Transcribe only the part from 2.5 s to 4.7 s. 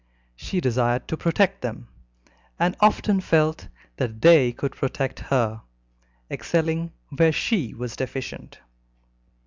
and often felt that they